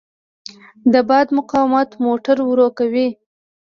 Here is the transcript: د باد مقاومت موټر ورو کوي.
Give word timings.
د 0.93 0.95
باد 1.09 1.27
مقاومت 1.37 1.89
موټر 2.05 2.37
ورو 2.49 2.67
کوي. 2.77 3.07